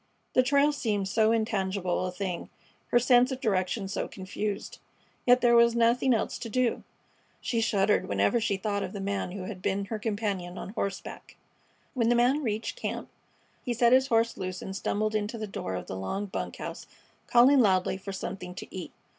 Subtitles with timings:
[0.33, 2.49] The trail seemed so intangible a thing,
[2.87, 4.79] her sense of direction so confused.
[5.27, 6.81] Yet there was nothing else to do.
[7.39, 11.35] She shuddered whenever she thought of the man who had been her companion on horseback.
[11.93, 13.09] When the man reached camp
[13.63, 16.87] he set his horse loose and stumbled into the door of the log bunk house,
[17.27, 18.91] calling loudly for something to eat.